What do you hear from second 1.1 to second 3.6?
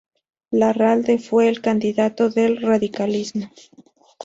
fue el candidato del radicalismo.